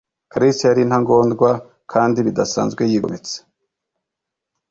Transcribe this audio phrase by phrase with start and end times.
[0.31, 1.49] Kalisa yari intagondwa-
[1.93, 3.35] kandi bidasanzwe yigometse.